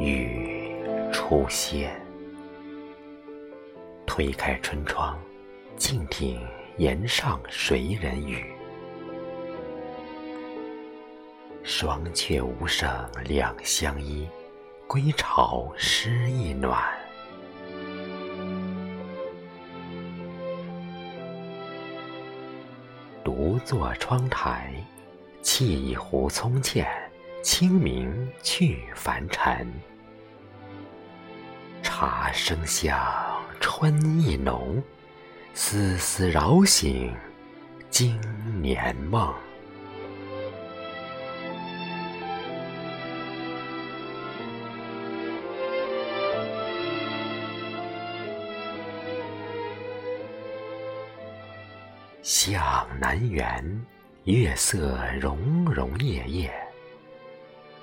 [0.00, 0.74] 雨
[1.12, 1.90] 初歇。
[4.06, 5.18] 推开春窗，
[5.76, 6.40] 静听
[6.78, 8.46] 檐上谁人语？
[11.62, 12.88] 双鹊无声
[13.26, 14.26] 两相依，
[14.86, 16.82] 归巢湿意暖。
[23.22, 24.72] 独坐窗台，
[25.42, 26.86] 沏一壶葱涧，
[27.42, 29.66] 清明去凡尘。
[31.82, 32.98] 茶生香，
[33.60, 34.82] 春意浓，
[35.54, 37.14] 丝丝扰醒
[37.88, 38.20] 经
[38.60, 39.34] 年梦。
[52.22, 53.86] 向南园，
[54.24, 56.59] 月色融融夜夜。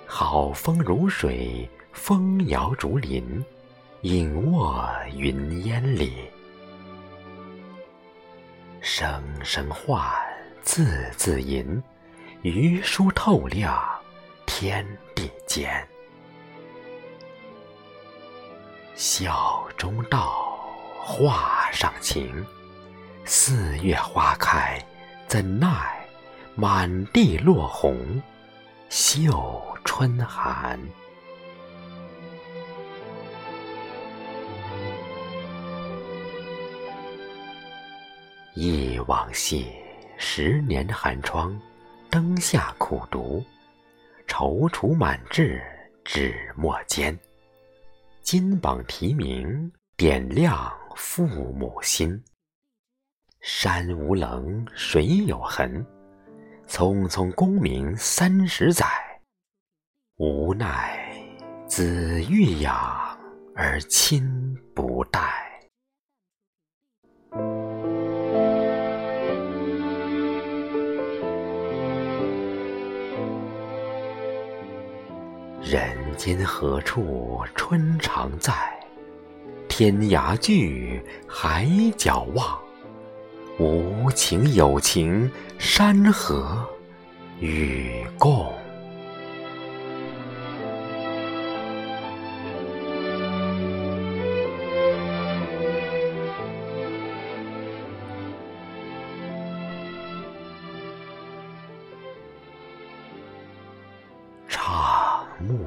[0.09, 3.43] 好风如水，风摇竹林，
[4.01, 6.29] 影卧云烟里。
[8.79, 10.01] 声声唤，
[10.61, 11.83] 字字吟，
[12.41, 13.77] 余书透亮
[14.45, 15.85] 天地间。
[18.95, 20.57] 笑中道，
[21.01, 22.45] 画上情。
[23.25, 24.81] 四月花开，
[25.27, 25.67] 怎奈
[26.55, 28.23] 满地落红，
[28.89, 30.77] 秀春寒。
[38.53, 39.65] 忆往昔，
[40.17, 41.59] 十年寒窗，
[42.11, 43.41] 灯下苦读，
[44.27, 45.63] 踌躇满志，
[46.03, 47.17] 纸墨间。
[48.21, 52.21] 金榜题名，点亮父母心。
[53.39, 55.83] 山无棱，水有痕，
[56.67, 58.85] 匆匆功名三十载，
[60.19, 61.15] 无奈
[61.67, 62.75] 子欲养
[63.55, 64.27] 而亲
[64.73, 65.21] 不待。
[75.61, 78.55] 人间何处春常在？
[79.67, 82.59] 天涯聚，海角望。
[83.59, 86.67] 无情有情，山河
[87.39, 88.51] 与共。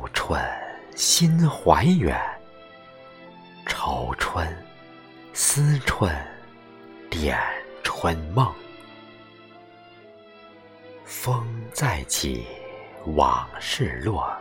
[0.00, 0.40] 暮春，
[0.96, 2.18] 心怀远。
[3.66, 4.48] 愁春，
[5.34, 6.10] 思春，
[7.10, 7.38] 点。
[7.82, 8.50] 春梦，
[11.04, 12.46] 风再起，
[13.04, 14.34] 往事落。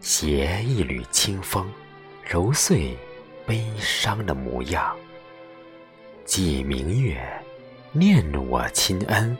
[0.00, 1.70] 携一缕清风，
[2.24, 2.96] 揉碎
[3.46, 4.96] 悲伤的模样。
[6.24, 7.20] 寄明月，
[7.92, 9.36] 念我亲恩，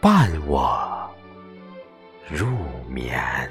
[0.00, 1.10] 伴我
[2.28, 2.46] 入
[2.88, 3.50] 眠。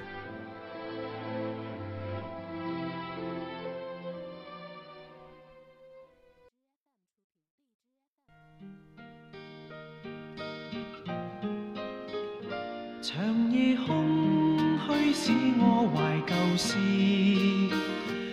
[13.10, 13.24] 长
[13.54, 16.78] 夜空虚，使我怀旧事。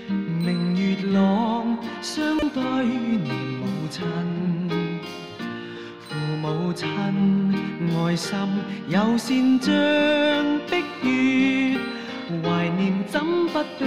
[0.08, 4.04] 明月朗，相对念母亲。
[6.08, 6.88] 父母亲，
[7.94, 8.36] 爱心
[8.88, 9.72] 有善像
[10.68, 11.78] 碧月，
[12.42, 13.20] 怀念怎
[13.52, 13.84] 不悲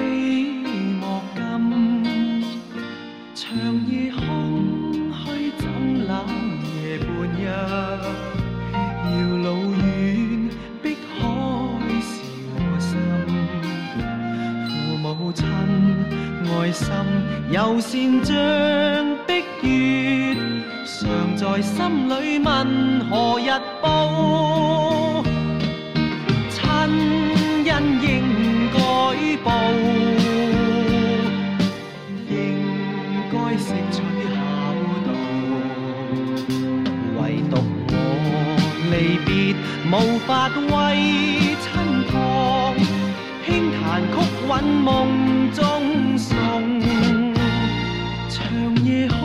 [16.72, 16.88] 心
[17.50, 18.36] 又善像
[19.26, 20.36] 碧月，
[20.86, 23.50] 常在心里问何日
[23.82, 25.24] 报？
[26.50, 26.60] 亲
[27.70, 27.72] 恩
[28.02, 28.06] 应
[28.74, 28.78] 该
[29.44, 29.48] 报，
[32.30, 32.34] 应
[33.32, 33.98] 该识取
[34.34, 34.36] 孝
[35.06, 35.10] 道。
[37.18, 37.54] 唯独
[37.90, 37.94] 我
[38.92, 38.94] 离
[39.26, 39.28] 别，
[39.92, 39.94] 无
[40.28, 40.28] 法
[40.70, 40.76] 为
[41.62, 41.66] 亲
[42.10, 42.14] 托，
[43.98, 44.14] 残曲
[44.48, 44.52] 韵
[44.84, 45.10] 梦
[45.52, 45.66] 中
[46.20, 46.38] 送。
[48.30, 48.38] 长
[48.86, 49.18] 夜空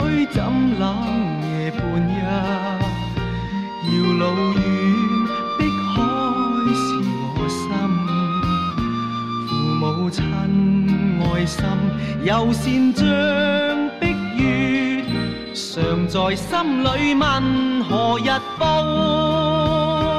[0.00, 0.42] 虚怎
[0.80, 0.82] 冷
[1.44, 2.18] 夜半日，
[3.86, 4.58] 遥路远
[5.56, 5.60] 碧
[5.94, 5.96] 海
[6.74, 6.76] 是
[7.36, 7.56] 我心。
[9.46, 10.24] 父母亲
[11.22, 11.62] 爱心
[12.24, 13.06] 又善将
[14.00, 14.02] 碧
[14.42, 15.04] 月，
[15.54, 17.22] 常在心里问
[17.84, 18.28] 何日
[18.58, 20.17] 报。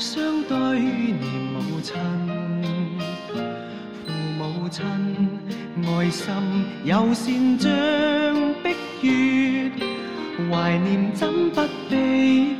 [0.00, 0.56] 相对。
[0.56, 1.94] 念母亲，
[4.06, 4.82] 父母亲
[5.84, 6.32] 爱心
[6.84, 7.70] 有善像
[8.62, 8.74] 碧
[9.06, 9.70] 月，
[10.50, 11.60] 怀念怎不
[11.90, 12.56] 悲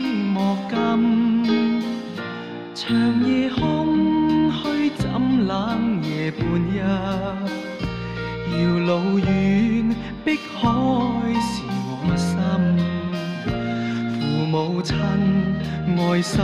[14.82, 16.40] 亲爱心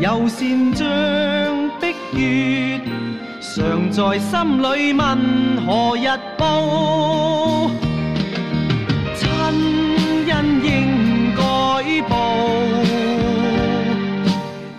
[0.00, 0.86] 有善像
[1.80, 2.80] 碧月，
[3.40, 5.00] 常在心里问
[5.64, 7.70] 何日报？
[9.14, 10.34] 亲恩
[10.64, 10.66] 应
[11.36, 11.42] 该
[12.08, 12.12] 报，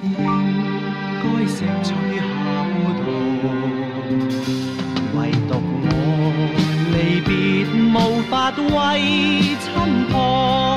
[0.03, 0.07] 应
[1.21, 1.87] 该石取
[2.19, 2.27] 考
[2.99, 3.07] 道。
[5.15, 5.17] 唯
[5.47, 5.51] 独
[5.85, 5.87] 我
[6.91, 7.29] 离别
[7.93, 7.95] 无
[8.29, 8.77] 法为
[9.61, 9.65] 亲
[10.09, 10.68] 旁，轻弹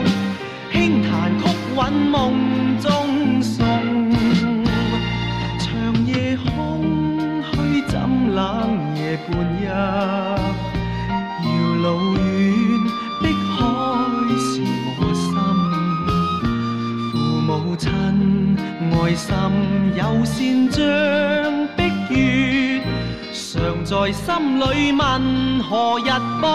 [1.93, 2.91] 梦中
[3.43, 3.65] 送。
[5.59, 5.67] 长
[6.07, 6.51] 夜空
[7.43, 7.95] 虚怎
[8.35, 8.37] 冷
[8.97, 9.65] 夜半日，
[11.45, 11.49] 遥
[11.83, 12.21] 路远
[13.21, 13.57] 碧海
[14.39, 14.51] 是
[14.99, 15.25] 我心。
[17.11, 17.15] 父
[17.47, 17.85] 母亲
[18.93, 19.29] 爱心
[19.95, 20.35] 有善
[20.73, 20.81] 像
[21.77, 21.79] 碧
[22.11, 22.15] 月，
[23.33, 23.43] 常
[23.85, 24.25] 在心
[24.61, 24.63] 里
[24.93, 25.01] 问
[25.63, 26.11] 何日
[26.41, 26.47] 报？